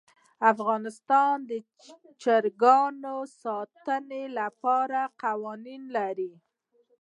[0.51, 1.51] افغانستان د
[2.21, 3.05] چرګان د
[3.41, 6.33] ساتنې لپاره قوانین لري.